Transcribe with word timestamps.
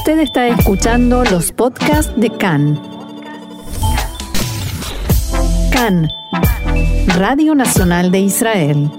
Usted 0.00 0.20
está 0.20 0.48
escuchando 0.48 1.24
los 1.24 1.52
podcasts 1.52 2.10
de 2.16 2.30
CAN. 2.30 2.80
CAN, 5.70 6.08
Radio 7.18 7.54
Nacional 7.54 8.10
de 8.10 8.20
Israel. 8.20 8.90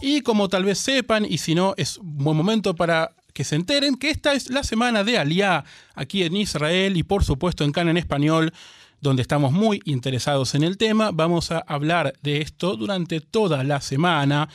Y 0.00 0.22
como 0.22 0.48
tal 0.48 0.64
vez 0.64 0.78
sepan, 0.78 1.26
y 1.28 1.36
si 1.36 1.54
no, 1.54 1.74
es 1.76 1.98
un 1.98 2.16
buen 2.16 2.34
momento 2.34 2.74
para 2.74 3.12
que 3.34 3.44
se 3.44 3.56
enteren 3.56 3.96
que 3.96 4.08
esta 4.08 4.32
es 4.32 4.48
la 4.48 4.62
semana 4.62 5.04
de 5.04 5.18
Aliá 5.18 5.64
aquí 5.94 6.22
en 6.22 6.34
Israel 6.34 6.96
y 6.96 7.02
por 7.02 7.22
supuesto 7.22 7.62
en 7.62 7.72
CAN 7.72 7.90
en 7.90 7.98
español 7.98 8.54
donde 9.02 9.20
estamos 9.20 9.52
muy 9.52 9.82
interesados 9.84 10.54
en 10.54 10.62
el 10.62 10.78
tema. 10.78 11.10
Vamos 11.12 11.52
a 11.52 11.58
hablar 11.58 12.14
de 12.22 12.40
esto 12.40 12.74
durante 12.74 13.20
toda 13.20 13.64
la 13.64 13.82
semana. 13.82 14.48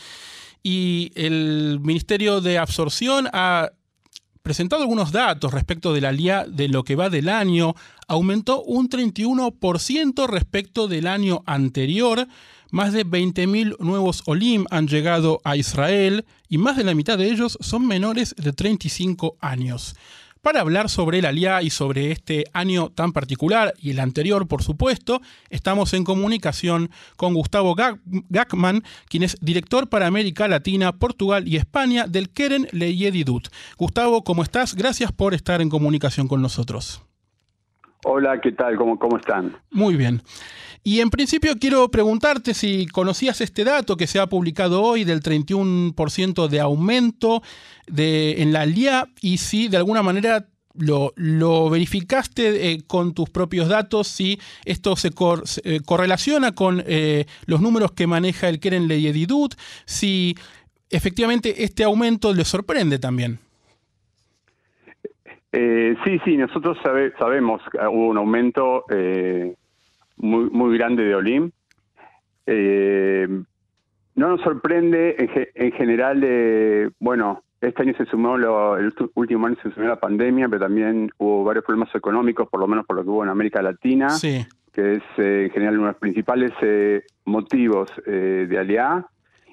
Y 0.63 1.11
el 1.13 1.79
Ministerio 1.81 2.41
de 2.41 2.57
Absorción 2.57 3.27
ha 3.31 3.69
presentado 4.41 4.81
algunos 4.81 5.11
datos 5.11 5.53
respecto 5.53 5.93
de 5.93 6.01
la 6.01 6.11
LIA 6.11 6.45
de 6.47 6.67
lo 6.67 6.83
que 6.83 6.95
va 6.95 7.09
del 7.09 7.29
año. 7.29 7.75
Aumentó 8.07 8.61
un 8.63 8.89
31% 8.89 10.27
respecto 10.27 10.87
del 10.87 11.07
año 11.07 11.43
anterior. 11.45 12.27
Más 12.71 12.93
de 12.93 13.05
20.000 13.05 13.77
nuevos 13.79 14.23
Olim 14.25 14.65
han 14.71 14.87
llegado 14.87 15.41
a 15.43 15.57
Israel 15.57 16.25
y 16.47 16.57
más 16.57 16.77
de 16.77 16.83
la 16.83 16.95
mitad 16.95 17.17
de 17.17 17.29
ellos 17.29 17.57
son 17.61 17.85
menores 17.85 18.33
de 18.37 18.53
35 18.53 19.37
años. 19.41 19.95
Para 20.41 20.61
hablar 20.61 20.89
sobre 20.89 21.19
el 21.19 21.25
Aliá 21.25 21.61
y 21.61 21.69
sobre 21.69 22.11
este 22.11 22.45
año 22.51 22.89
tan 22.89 23.11
particular 23.11 23.75
y 23.77 23.91
el 23.91 23.99
anterior, 23.99 24.47
por 24.47 24.63
supuesto, 24.63 25.21
estamos 25.51 25.93
en 25.93 26.03
comunicación 26.03 26.89
con 27.15 27.35
Gustavo 27.35 27.75
Gackman, 27.75 28.81
quien 29.07 29.21
es 29.21 29.37
director 29.39 29.87
para 29.87 30.07
América 30.07 30.47
Latina, 30.47 30.93
Portugal 30.93 31.47
y 31.47 31.57
España 31.57 32.07
del 32.07 32.31
Keren 32.31 32.67
Leyedidut. 32.71 33.49
Gustavo, 33.77 34.23
¿cómo 34.23 34.41
estás? 34.41 34.73
Gracias 34.73 35.11
por 35.11 35.35
estar 35.35 35.61
en 35.61 35.69
comunicación 35.69 36.27
con 36.27 36.41
nosotros. 36.41 37.03
Hola, 38.03 38.41
¿qué 38.41 38.51
tal? 38.51 38.77
¿Cómo, 38.77 38.97
cómo 38.97 39.17
están? 39.17 39.55
Muy 39.69 39.95
bien. 39.95 40.23
Y 40.83 41.01
en 41.01 41.11
principio 41.11 41.53
quiero 41.59 41.89
preguntarte 41.89 42.53
si 42.55 42.87
conocías 42.87 43.39
este 43.41 43.63
dato 43.63 43.97
que 43.97 44.07
se 44.07 44.19
ha 44.19 44.27
publicado 44.27 44.81
hoy 44.81 45.03
del 45.03 45.21
31% 45.21 46.47
de 46.47 46.59
aumento 46.59 47.43
de, 47.87 48.41
en 48.41 48.51
la 48.51 48.65
LIA 48.65 49.07
y 49.21 49.37
si 49.37 49.67
de 49.67 49.77
alguna 49.77 50.01
manera 50.01 50.47
lo, 50.73 51.69
verificaste 51.69 52.71
eh, 52.71 52.79
con 52.87 53.13
tus 53.13 53.29
propios 53.29 53.67
datos, 53.67 54.07
si 54.07 54.39
esto 54.65 54.95
se, 54.95 55.11
eh, 55.63 55.79
correlaciona 55.85 56.53
con 56.53 56.83
eh, 56.87 57.25
los 57.45 57.61
números 57.61 57.91
que 57.91 58.07
maneja 58.07 58.49
el 58.49 58.59
Keren 58.59 58.87
Leyedidut, 58.87 59.53
si 59.85 60.35
efectivamente 60.89 61.63
este 61.63 61.83
aumento 61.83 62.33
le 62.33 62.45
sorprende 62.45 62.97
también. 62.97 63.39
Eh, 65.53 65.95
sí, 66.05 66.17
sí, 66.23 66.37
nosotros 66.37 66.77
sabemos 67.19 67.61
que 67.71 67.77
hubo 67.77 68.07
un 68.07 68.17
aumento 68.17 68.85
muy, 70.21 70.49
muy 70.49 70.77
grande 70.77 71.03
de 71.03 71.15
Olim. 71.15 71.51
Eh, 72.45 73.27
no 74.15 74.29
nos 74.29 74.41
sorprende 74.41 75.15
en, 75.55 75.71
general, 75.71 76.93
bueno, 76.99 77.43
este 77.61 77.81
año 77.81 77.93
se 77.97 78.05
sumó, 78.05 78.35
el 78.35 78.93
último 79.15 79.47
año 79.47 79.55
se 79.63 79.71
sumó 79.71 79.87
la 79.87 79.99
pandemia, 79.99 80.49
pero 80.49 80.61
también 80.61 81.09
hubo 81.17 81.43
varios 81.43 81.65
problemas 81.65 81.93
económicos, 81.95 82.49
por 82.49 82.59
lo 82.59 82.67
menos 82.67 82.85
por 82.85 82.97
lo 82.97 83.03
que 83.03 83.09
hubo 83.09 83.23
en 83.23 83.29
América 83.29 83.61
Latina, 83.61 84.09
que 84.21 84.95
es 84.95 85.03
en 85.17 85.49
general 85.51 85.75
uno 85.75 85.87
de 85.87 85.91
los 85.93 85.99
principales 85.99 86.51
motivos 87.25 87.89
de 88.05 88.57
Aliá 88.59 89.07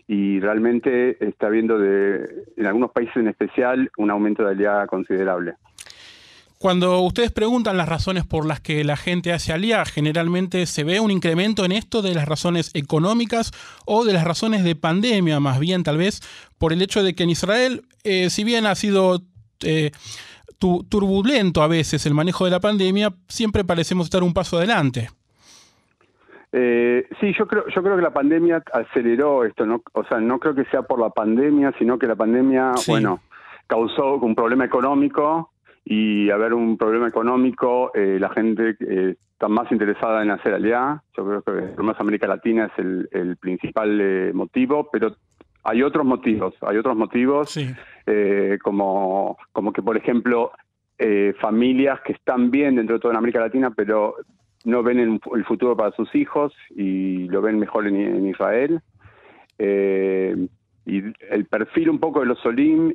y 0.08 0.40
realmente 0.40 1.22
está 1.24 1.48
habiendo 1.48 1.78
de, 1.78 2.46
en 2.56 2.66
algunos 2.66 2.90
países 2.90 3.16
en 3.18 3.28
especial 3.28 3.90
un 3.98 4.10
aumento 4.10 4.42
de 4.42 4.52
aliá 4.52 4.86
considerable. 4.86 5.54
Cuando 6.58 7.00
ustedes 7.02 7.30
preguntan 7.30 7.76
las 7.76 7.88
razones 7.88 8.26
por 8.26 8.44
las 8.44 8.60
que 8.60 8.82
la 8.82 8.96
gente 8.96 9.32
hace 9.32 9.52
alía, 9.52 9.84
generalmente 9.84 10.66
se 10.66 10.82
ve 10.82 10.98
un 10.98 11.12
incremento 11.12 11.64
en 11.64 11.70
esto 11.70 12.02
de 12.02 12.14
las 12.14 12.26
razones 12.26 12.72
económicas 12.74 13.52
o 13.86 14.04
de 14.04 14.12
las 14.12 14.24
razones 14.24 14.64
de 14.64 14.74
pandemia, 14.74 15.38
más 15.38 15.60
bien 15.60 15.84
tal 15.84 15.98
vez 15.98 16.20
por 16.58 16.72
el 16.72 16.82
hecho 16.82 17.04
de 17.04 17.14
que 17.14 17.22
en 17.22 17.30
Israel, 17.30 17.82
eh, 18.02 18.28
si 18.28 18.42
bien 18.42 18.66
ha 18.66 18.74
sido 18.74 19.20
eh, 19.62 19.92
turbulento 20.58 21.62
a 21.62 21.68
veces 21.68 22.04
el 22.06 22.14
manejo 22.14 22.44
de 22.44 22.50
la 22.50 22.58
pandemia, 22.58 23.14
siempre 23.28 23.62
parecemos 23.62 24.06
estar 24.06 24.24
un 24.24 24.34
paso 24.34 24.56
adelante. 24.56 25.10
Eh, 26.50 27.06
sí, 27.20 27.32
yo 27.38 27.46
creo, 27.46 27.66
yo 27.68 27.82
creo 27.84 27.94
que 27.94 28.02
la 28.02 28.12
pandemia 28.12 28.64
aceleró 28.72 29.44
esto, 29.44 29.64
¿no? 29.64 29.82
O 29.92 30.02
sea, 30.04 30.18
no 30.18 30.40
creo 30.40 30.56
que 30.56 30.64
sea 30.64 30.82
por 30.82 30.98
la 30.98 31.10
pandemia, 31.10 31.72
sino 31.78 32.00
que 32.00 32.08
la 32.08 32.16
pandemia, 32.16 32.72
bueno, 32.88 33.20
causó 33.68 34.16
un 34.16 34.34
problema 34.34 34.64
económico 34.64 35.52
y 35.90 36.28
haber 36.28 36.52
un 36.52 36.76
problema 36.76 37.08
económico, 37.08 37.92
eh, 37.94 38.18
la 38.20 38.28
gente 38.28 38.76
eh, 38.78 39.14
está 39.32 39.48
más 39.48 39.72
interesada 39.72 40.22
en 40.22 40.30
hacer 40.30 40.52
aliá. 40.52 41.02
Yo 41.16 41.24
creo 41.24 41.42
que 41.42 41.68
por 41.68 41.82
más 41.82 41.98
América 41.98 42.26
Latina 42.26 42.66
es 42.66 42.84
el, 42.84 43.38
principal 43.38 43.98
eh, 43.98 44.32
motivo, 44.34 44.90
pero 44.92 45.16
hay 45.64 45.82
otros 45.82 46.04
motivos, 46.04 46.54
hay 46.60 46.76
otros 46.76 46.94
motivos, 46.94 47.58
como, 48.62 49.38
como 49.52 49.72
que, 49.72 49.82
por 49.82 49.96
ejemplo, 49.96 50.52
familias 51.40 52.00
que 52.02 52.12
están 52.12 52.50
bien 52.50 52.76
dentro 52.76 52.96
de 52.96 53.00
toda 53.00 53.16
América 53.16 53.40
Latina, 53.40 53.70
pero 53.74 54.16
no 54.64 54.82
ven 54.82 54.98
el, 54.98 55.44
futuro 55.44 55.74
para 55.74 55.96
sus 55.96 56.14
hijos 56.14 56.52
y 56.76 57.28
lo 57.28 57.40
ven 57.40 57.58
mejor 57.58 57.86
en, 57.86 58.26
Israel. 58.26 58.80
y 59.58 60.98
el 61.30 61.44
perfil 61.50 61.90
un 61.90 61.98
poco 61.98 62.20
de 62.20 62.26
los 62.26 62.44
Olim 62.44 62.94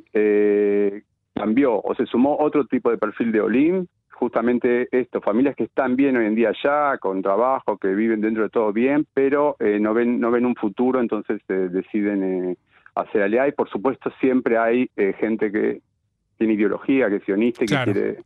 cambió 1.34 1.80
o 1.80 1.94
se 1.94 2.06
sumó 2.06 2.36
otro 2.38 2.66
tipo 2.66 2.90
de 2.90 2.98
perfil 2.98 3.32
de 3.32 3.40
Olim, 3.40 3.86
justamente 4.12 4.88
esto, 4.92 5.20
familias 5.20 5.56
que 5.56 5.64
están 5.64 5.96
bien 5.96 6.16
hoy 6.16 6.26
en 6.26 6.34
día 6.34 6.52
ya, 6.62 6.96
con 6.98 7.20
trabajo, 7.20 7.76
que 7.76 7.88
viven 7.88 8.20
dentro 8.20 8.44
de 8.44 8.50
todo 8.50 8.72
bien, 8.72 9.06
pero 9.12 9.56
eh, 9.58 9.78
no 9.80 9.92
ven 9.92 10.20
no 10.20 10.30
ven 10.30 10.46
un 10.46 10.54
futuro, 10.54 11.00
entonces 11.00 11.40
eh, 11.48 11.68
deciden 11.70 12.50
eh, 12.50 12.56
hacer 12.94 13.22
aliá 13.22 13.48
y 13.48 13.52
por 13.52 13.68
supuesto 13.68 14.10
siempre 14.20 14.56
hay 14.56 14.88
gente 15.18 15.50
que 15.50 15.80
tiene 16.38 16.54
ideología, 16.54 17.08
que 17.08 17.16
es 17.16 17.24
sionista 17.24 17.64
y 17.64 17.66
que 17.66 17.84
quiere 17.84 18.18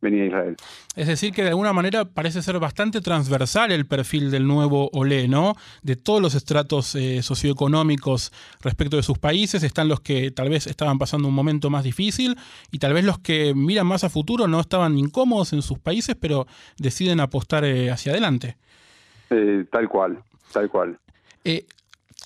venir 0.00 0.22
a 0.22 0.26
Israel. 0.26 0.56
Es 0.96 1.06
decir, 1.06 1.32
que 1.32 1.42
de 1.42 1.50
alguna 1.50 1.72
manera 1.72 2.04
parece 2.04 2.42
ser 2.42 2.58
bastante 2.58 3.00
transversal 3.00 3.72
el 3.72 3.86
perfil 3.86 4.30
del 4.30 4.46
nuevo 4.46 4.90
Olé, 4.92 5.28
¿no? 5.28 5.54
De 5.82 5.96
todos 5.96 6.20
los 6.20 6.34
estratos 6.34 6.94
eh, 6.94 7.22
socioeconómicos 7.22 8.32
respecto 8.60 8.96
de 8.96 9.02
sus 9.02 9.18
países, 9.18 9.62
están 9.62 9.88
los 9.88 10.00
que 10.00 10.30
tal 10.30 10.48
vez 10.48 10.66
estaban 10.66 10.98
pasando 10.98 11.28
un 11.28 11.34
momento 11.34 11.70
más 11.70 11.84
difícil 11.84 12.36
y 12.70 12.78
tal 12.78 12.92
vez 12.92 13.04
los 13.04 13.18
que 13.18 13.54
miran 13.54 13.86
más 13.86 14.04
a 14.04 14.10
futuro 14.10 14.48
no 14.48 14.60
estaban 14.60 14.98
incómodos 14.98 15.52
en 15.52 15.62
sus 15.62 15.78
países, 15.78 16.16
pero 16.18 16.46
deciden 16.78 17.20
apostar 17.20 17.64
eh, 17.64 17.90
hacia 17.90 18.12
adelante. 18.12 18.56
Eh, 19.30 19.64
tal 19.70 19.88
cual, 19.88 20.18
tal 20.52 20.68
cual. 20.68 20.98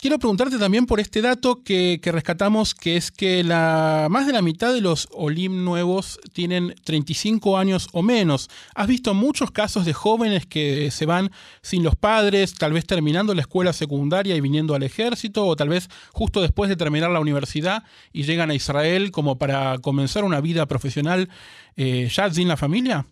Quiero 0.00 0.18
preguntarte 0.18 0.58
también 0.58 0.84
por 0.84 1.00
este 1.00 1.22
dato 1.22 1.62
que, 1.64 1.98
rescatamos, 2.04 2.74
que 2.74 2.96
es 2.96 3.10
que 3.10 3.42
la, 3.42 4.08
más 4.10 4.26
de 4.26 4.34
la 4.34 4.42
mitad 4.42 4.74
de 4.74 4.82
los 4.82 5.08
Olim 5.12 5.64
nuevos 5.64 6.20
tienen 6.34 6.74
35 6.84 7.56
años 7.56 7.88
o 7.92 8.02
menos. 8.02 8.50
¿Has 8.74 8.86
visto 8.86 9.14
muchos 9.14 9.50
casos 9.50 9.86
de 9.86 9.94
jóvenes 9.94 10.44
que 10.44 10.90
se 10.90 11.06
van 11.06 11.30
sin 11.62 11.82
los 11.82 11.96
padres, 11.96 12.54
tal 12.54 12.74
vez 12.74 12.84
terminando 12.84 13.34
la 13.34 13.40
escuela 13.40 13.72
secundaria 13.72 14.36
y 14.36 14.40
viniendo 14.42 14.74
al 14.74 14.82
ejército, 14.82 15.46
o 15.46 15.56
tal 15.56 15.70
vez 15.70 15.88
justo 16.12 16.42
después 16.42 16.68
de 16.68 16.76
terminar 16.76 17.10
la 17.10 17.20
universidad 17.20 17.84
y 18.12 18.24
llegan 18.24 18.50
a 18.50 18.54
Israel 18.54 19.10
como 19.10 19.38
para 19.38 19.78
comenzar 19.78 20.24
una 20.24 20.42
vida 20.42 20.66
profesional 20.66 21.30
eh, 21.76 22.10
ya 22.12 22.30
sin 22.30 22.48
la 22.48 22.58
familia? 22.58 23.06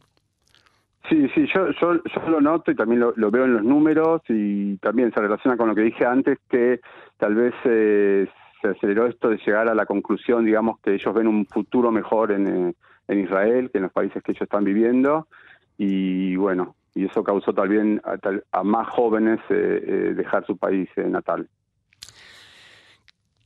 Sí, 1.08 1.28
sí, 1.34 1.46
yo, 1.52 1.70
yo, 1.80 1.94
yo 1.94 2.28
lo 2.28 2.40
noto 2.40 2.70
y 2.70 2.76
también 2.76 3.00
lo, 3.00 3.30
veo 3.30 3.44
en 3.44 3.54
los 3.54 3.64
números 3.64 4.22
y 4.28 4.76
también 4.78 5.12
se 5.12 5.20
relaciona 5.20 5.56
con 5.56 5.68
lo 5.68 5.74
que 5.74 5.82
dije 5.82 6.06
antes, 6.06 6.38
que 6.48 6.80
tal 7.18 7.34
vez 7.34 7.54
eh, 7.64 8.28
se 8.60 8.68
aceleró 8.68 9.06
esto 9.06 9.28
de 9.28 9.38
llegar 9.38 9.68
a 9.68 9.74
la 9.74 9.84
conclusión, 9.84 10.44
digamos, 10.44 10.78
que 10.80 10.94
ellos 10.94 11.12
ven 11.12 11.26
un 11.26 11.46
futuro 11.46 11.90
mejor 11.90 12.30
en, 12.30 12.68
eh, 12.68 12.74
en 13.08 13.18
Israel 13.18 13.70
que 13.70 13.78
en 13.78 13.84
los 13.84 13.92
países 13.92 14.22
que 14.22 14.32
ellos 14.32 14.42
están 14.42 14.64
viviendo 14.64 15.26
y 15.76 16.36
bueno, 16.36 16.76
y 16.94 17.06
eso 17.06 17.24
causó 17.24 17.52
también 17.52 18.00
a, 18.04 18.16
a 18.52 18.62
más 18.62 18.88
jóvenes 18.88 19.40
eh, 19.48 20.12
dejar 20.14 20.46
su 20.46 20.56
país 20.56 20.88
natal. 20.96 21.48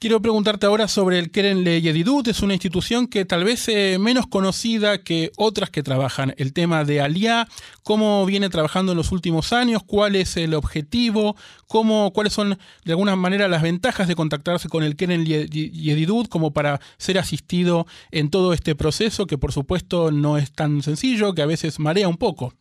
Quiero 0.06 0.22
preguntarte 0.22 0.66
ahora 0.66 0.86
sobre 0.86 1.18
el 1.18 1.32
Keren 1.32 1.64
Yedidut. 1.64 2.28
Es 2.28 2.40
una 2.40 2.52
institución 2.52 3.08
que 3.08 3.24
tal 3.24 3.42
vez 3.42 3.68
es 3.68 3.98
menos 3.98 4.28
conocida 4.28 5.02
que 5.02 5.32
otras 5.36 5.68
que 5.68 5.82
trabajan 5.82 6.32
el 6.36 6.52
tema 6.52 6.84
de 6.84 7.00
Aliá. 7.00 7.48
¿Cómo 7.82 8.24
viene 8.24 8.48
trabajando 8.48 8.92
en 8.92 8.98
los 8.98 9.10
últimos 9.10 9.52
años? 9.52 9.82
¿Cuál 9.84 10.14
es 10.14 10.36
el 10.36 10.54
objetivo? 10.54 11.34
¿Cómo, 11.66 12.12
¿Cuáles 12.12 12.34
son 12.34 12.50
de 12.84 12.92
alguna 12.92 13.16
manera 13.16 13.48
las 13.48 13.62
ventajas 13.62 14.06
de 14.06 14.14
contactarse 14.14 14.68
con 14.68 14.84
el 14.84 14.94
Keren 14.94 15.24
Yedidut 15.24 16.28
como 16.28 16.52
para 16.52 16.78
ser 16.98 17.18
asistido 17.18 17.86
en 18.12 18.30
todo 18.30 18.52
este 18.52 18.76
proceso 18.76 19.26
que 19.26 19.38
por 19.38 19.50
supuesto 19.50 20.12
no 20.12 20.38
es 20.38 20.52
tan 20.52 20.82
sencillo, 20.82 21.34
que 21.34 21.42
a 21.42 21.46
veces 21.46 21.80
marea 21.80 22.06
un 22.06 22.16
poco? 22.16 22.52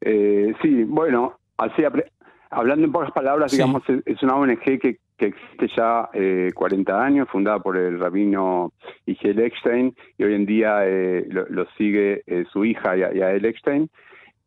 Eh, 0.00 0.54
sí, 0.62 0.84
bueno, 0.84 1.38
así 1.58 1.82
hablando 2.48 2.86
en 2.86 2.92
pocas 2.92 3.12
palabras, 3.12 3.52
digamos, 3.52 3.82
es 4.06 4.22
una 4.22 4.36
ONG 4.36 4.80
que 4.80 4.96
que 5.18 5.26
existe 5.26 5.68
ya 5.76 6.08
40 6.54 6.92
eh, 6.92 6.96
años, 6.96 7.28
fundada 7.28 7.58
por 7.58 7.76
el 7.76 7.98
rabino 7.98 8.72
Igiel 9.04 9.40
Eckstein, 9.40 9.94
y 10.16 10.24
hoy 10.24 10.34
en 10.34 10.46
día 10.46 10.86
eh, 10.86 11.26
lo, 11.28 11.66
sigue 11.76 12.22
eh, 12.26 12.44
su 12.52 12.64
hija 12.64 12.96
Yael 12.96 13.44
Eckstein. 13.44 13.90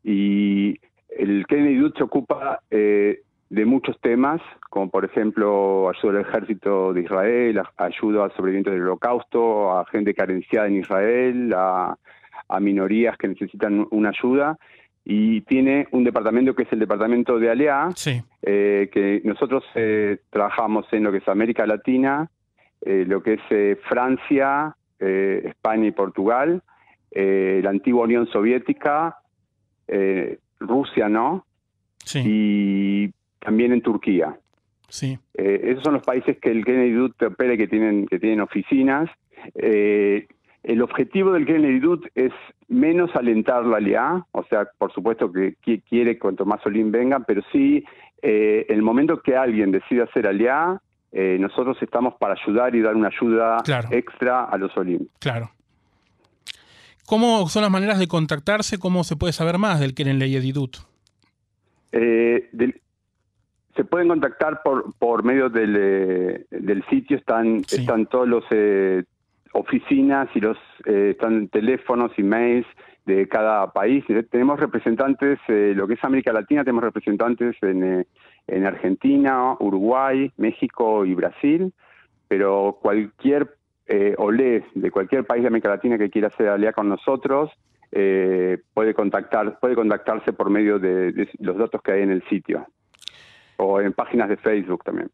Y 0.02 0.78
el 1.10 1.46
Kennedy 1.46 1.92
se 1.96 2.02
ocupa 2.02 2.60
de 2.70 3.66
muchos 3.66 4.00
temas, 4.00 4.40
como 4.70 4.90
por 4.90 5.04
ejemplo 5.04 5.90
ayuda 5.90 6.18
al 6.18 6.26
ejército 6.26 6.92
de 6.94 7.02
Israel, 7.02 7.62
ayuda 7.76 8.24
a 8.24 8.30
sobrevivientes 8.30 8.72
del 8.72 8.82
holocausto, 8.82 9.78
a 9.78 9.84
gente 9.86 10.14
carenciada 10.14 10.66
en 10.66 10.78
Israel, 10.78 11.52
a 11.54 11.96
minorías 12.60 13.16
que 13.18 13.28
necesitan 13.28 13.86
una 13.90 14.08
ayuda 14.08 14.58
y 15.04 15.40
tiene 15.42 15.88
un 15.90 16.04
departamento 16.04 16.54
que 16.54 16.62
es 16.62 16.72
el 16.72 16.78
departamento 16.78 17.38
de 17.38 17.50
ALEA, 17.50 17.88
eh, 18.42 18.88
que 18.92 19.20
nosotros 19.24 19.64
eh, 19.74 20.18
trabajamos 20.30 20.86
en 20.92 21.02
lo 21.02 21.10
que 21.10 21.18
es 21.18 21.28
América 21.28 21.66
Latina, 21.66 22.30
eh, 22.82 23.04
lo 23.06 23.22
que 23.22 23.34
es 23.34 23.78
Francia, 23.88 24.76
España 24.98 25.88
y 25.88 25.90
Portugal, 25.90 26.62
la 27.10 27.70
antigua 27.70 28.04
Unión 28.04 28.28
Soviética, 28.28 29.16
Rusia, 30.60 31.08
¿no? 31.08 31.44
Y 32.14 33.10
también 33.40 33.72
en 33.72 33.82
Turquía. 33.82 34.38
Sí. 34.88 35.18
esos 35.34 35.82
son 35.82 35.94
los 35.94 36.04
países 36.04 36.38
que 36.38 36.50
el 36.50 36.64
Kennedy 36.64 36.92
Dutte 36.92 37.26
opera 37.26 37.56
que 37.56 37.66
tienen, 37.66 38.06
que 38.06 38.20
tienen 38.20 38.42
oficinas. 38.42 39.10
El 40.62 40.80
objetivo 40.80 41.32
del 41.32 41.44
Kennedy 41.44 41.80
es 42.14 42.32
menos 42.68 43.14
alentar 43.16 43.64
la 43.66 43.80
LIA, 43.80 44.24
o 44.30 44.44
sea, 44.44 44.68
por 44.78 44.92
supuesto 44.92 45.32
que 45.32 45.80
quiere 45.88 46.18
cuanto 46.18 46.44
más 46.44 46.64
Olim 46.64 46.92
vengan, 46.92 47.24
pero 47.24 47.42
sí, 47.50 47.84
eh, 48.22 48.66
el 48.68 48.82
momento 48.82 49.20
que 49.20 49.36
alguien 49.36 49.72
decida 49.72 50.04
hacer 50.04 50.28
aliá, 50.28 50.80
eh, 51.10 51.36
nosotros 51.40 51.76
estamos 51.82 52.14
para 52.14 52.34
ayudar 52.40 52.74
y 52.76 52.80
dar 52.80 52.94
una 52.94 53.08
ayuda 53.08 53.62
extra 53.90 54.44
a 54.44 54.56
los 54.56 54.74
Olim. 54.76 55.06
Claro. 55.18 55.50
¿Cómo 57.04 57.48
son 57.48 57.62
las 57.62 57.70
maneras 57.70 57.98
de 57.98 58.06
contactarse? 58.06 58.78
¿Cómo 58.78 59.02
se 59.02 59.16
puede 59.16 59.32
saber 59.32 59.58
más 59.58 59.80
del 59.80 59.94
Kennedy 59.94 60.52
Dut? 60.52 60.76
Eh, 61.90 62.48
se 63.74 63.84
pueden 63.84 64.08
contactar 64.08 64.62
por, 64.62 64.94
por 64.98 65.24
medio 65.24 65.48
del, 65.50 65.76
eh, 65.76 66.46
del 66.50 66.84
sitio, 66.88 67.16
están, 67.16 67.58
están 67.58 68.06
todos 68.06 68.28
los 68.28 68.44
oficinas 69.52 70.28
y 70.34 70.40
los 70.40 70.56
eh, 70.86 71.10
están 71.12 71.48
teléfonos 71.48 72.12
y 72.16 72.22
mails 72.22 72.66
de 73.06 73.28
cada 73.28 73.72
país. 73.72 74.04
Eh, 74.08 74.22
tenemos 74.30 74.60
representantes, 74.60 75.38
eh, 75.48 75.72
lo 75.74 75.86
que 75.86 75.94
es 75.94 76.04
América 76.04 76.32
Latina, 76.32 76.64
tenemos 76.64 76.84
representantes 76.84 77.56
en, 77.62 78.06
en 78.46 78.66
Argentina, 78.66 79.56
Uruguay, 79.58 80.30
México 80.36 81.04
y 81.04 81.14
Brasil, 81.14 81.72
pero 82.28 82.78
cualquier 82.80 83.56
eh, 83.86 84.14
olé 84.18 84.64
de 84.74 84.90
cualquier 84.90 85.24
país 85.24 85.42
de 85.42 85.48
América 85.48 85.70
Latina 85.70 85.98
que 85.98 86.10
quiera 86.10 86.28
hacer 86.28 86.48
alea 86.48 86.72
con 86.72 86.88
nosotros 86.88 87.50
puede 88.72 88.94
contactar 88.94 89.60
puede 89.60 89.74
contactarse 89.74 90.32
por 90.32 90.48
medio 90.48 90.78
de 90.78 91.28
los 91.40 91.58
datos 91.58 91.82
que 91.82 91.92
hay 91.92 92.00
en 92.00 92.10
el 92.10 92.22
sitio 92.26 92.66
o 93.58 93.82
en 93.82 93.92
páginas 93.92 94.30
de 94.30 94.38
Facebook 94.38 94.82
también. 94.82 95.10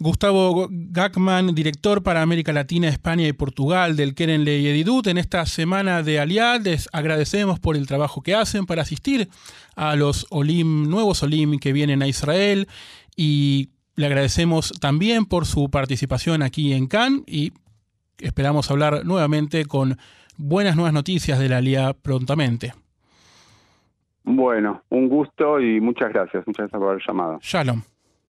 Gustavo 0.00 0.68
Gackman, 0.70 1.54
director 1.54 2.04
para 2.04 2.22
América 2.22 2.52
Latina, 2.52 2.88
España 2.88 3.26
y 3.26 3.32
Portugal 3.32 3.96
del 3.96 4.14
Kerenle 4.14 4.58
y 4.58 4.68
Edidut. 4.68 5.08
En 5.08 5.18
esta 5.18 5.44
semana 5.44 6.04
de 6.04 6.20
Aliad 6.20 6.60
les 6.62 6.88
agradecemos 6.92 7.58
por 7.58 7.76
el 7.76 7.88
trabajo 7.88 8.22
que 8.22 8.34
hacen 8.34 8.66
para 8.66 8.82
asistir 8.82 9.28
a 9.74 9.96
los 9.96 10.26
Olim, 10.30 10.88
nuevos 10.88 11.22
Olim 11.24 11.58
que 11.58 11.72
vienen 11.72 12.02
a 12.02 12.06
Israel 12.06 12.68
y 13.16 13.70
le 13.96 14.06
agradecemos 14.06 14.72
también 14.80 15.26
por 15.26 15.46
su 15.46 15.68
participación 15.68 16.42
aquí 16.42 16.72
en 16.72 16.86
Cannes 16.86 17.22
y 17.26 17.52
esperamos 18.20 18.70
hablar 18.70 19.04
nuevamente 19.04 19.64
con 19.64 19.96
buenas 20.36 20.76
nuevas 20.76 20.92
noticias 20.92 21.40
de 21.40 21.48
la 21.48 21.56
Aliad 21.56 21.96
prontamente. 21.96 22.72
Bueno, 24.22 24.82
un 24.90 25.08
gusto 25.08 25.58
y 25.58 25.80
muchas 25.80 26.12
gracias. 26.12 26.46
Muchas 26.46 26.64
gracias 26.64 26.78
por 26.78 26.90
haber 26.90 27.02
llamado. 27.04 27.38
Shalom. 27.42 27.82